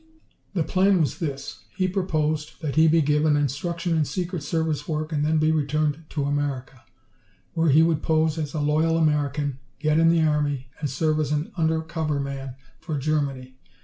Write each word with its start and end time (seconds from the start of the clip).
"The 0.55 0.63
plan 0.63 0.99
was 0.99 1.19
this: 1.19 1.59
He 1.75 1.87
proposed 1.87 2.59
that 2.63 2.73
he 2.75 2.87
be 2.87 3.03
given 3.03 3.37
instruction 3.37 3.95
in 3.95 4.03
secret 4.03 4.41
service 4.41 4.87
work 4.87 5.11
and 5.13 5.23
then 5.23 5.37
be 5.37 5.51
returned 5.51 6.05
to 6.09 6.23
America, 6.23 6.81
where 7.53 7.69
he 7.69 7.83
would 7.83 8.01
pose 8.01 8.39
as 8.39 8.55
a 8.55 8.59
loyal 8.61 8.97
American, 8.97 9.59
get 9.77 9.99
in 9.99 10.09
the 10.09 10.23
army, 10.23 10.69
and 10.79 10.89
serve 10.89 11.19
as 11.19 11.31
an 11.31 11.51
under 11.55 11.81
cover 11.83 12.19
man 12.19 12.55
for 12.79 12.97
Germany. 12.97 13.59